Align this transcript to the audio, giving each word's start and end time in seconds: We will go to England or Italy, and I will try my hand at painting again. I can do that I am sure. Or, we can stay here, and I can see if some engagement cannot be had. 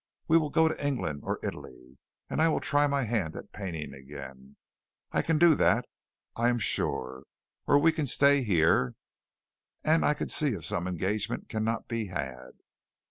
We 0.27 0.39
will 0.39 0.49
go 0.49 0.67
to 0.67 0.83
England 0.83 1.21
or 1.23 1.39
Italy, 1.43 1.99
and 2.27 2.41
I 2.41 2.47
will 2.49 2.59
try 2.59 2.87
my 2.87 3.03
hand 3.03 3.35
at 3.35 3.51
painting 3.53 3.93
again. 3.93 4.55
I 5.11 5.21
can 5.21 5.37
do 5.37 5.53
that 5.53 5.85
I 6.35 6.49
am 6.49 6.57
sure. 6.57 7.21
Or, 7.67 7.77
we 7.77 7.91
can 7.91 8.07
stay 8.07 8.41
here, 8.41 8.95
and 9.83 10.03
I 10.03 10.15
can 10.15 10.29
see 10.29 10.55
if 10.55 10.65
some 10.65 10.87
engagement 10.87 11.49
cannot 11.49 11.87
be 11.87 12.07
had. 12.07 12.53